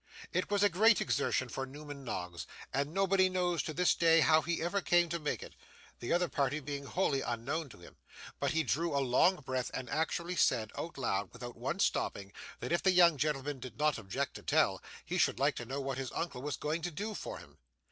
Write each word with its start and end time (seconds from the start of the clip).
It 0.33 0.49
was 0.49 0.63
a 0.63 0.67
great 0.69 0.99
exertion 0.99 1.47
for 1.47 1.67
Newman 1.67 2.03
Noggs, 2.03 2.47
and 2.73 2.91
nobody 2.91 3.29
knows 3.29 3.61
to 3.61 3.71
this 3.71 3.93
day 3.93 4.21
how 4.21 4.41
he 4.41 4.59
ever 4.59 4.81
came 4.81 5.09
to 5.09 5.19
make 5.19 5.43
it, 5.43 5.53
the 5.99 6.11
other 6.11 6.27
party 6.27 6.59
being 6.59 6.85
wholly 6.85 7.21
unknown 7.21 7.69
to 7.69 7.77
him, 7.77 7.97
but 8.39 8.49
he 8.49 8.63
drew 8.63 8.97
a 8.97 8.97
long 8.97 9.35
breath 9.41 9.69
and 9.75 9.87
actually 9.91 10.35
said, 10.35 10.71
out 10.75 10.97
loud, 10.97 11.29
without 11.31 11.55
once 11.55 11.85
stopping, 11.85 12.33
that 12.61 12.71
if 12.71 12.81
the 12.81 12.89
young 12.89 13.15
gentleman 13.19 13.59
did 13.59 13.77
not 13.77 13.99
object 13.99 14.33
to 14.37 14.41
tell, 14.41 14.81
he 15.05 15.19
should 15.19 15.37
like 15.37 15.55
to 15.57 15.65
know 15.65 15.79
what 15.79 15.99
his 15.99 16.11
uncle 16.13 16.41
was 16.41 16.57
going 16.57 16.81
to 16.81 16.89
do 16.89 17.13
for 17.13 17.37
him. 17.37 17.59